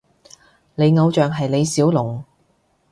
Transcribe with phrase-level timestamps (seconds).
[0.73, 2.23] 你偶像係李小龍？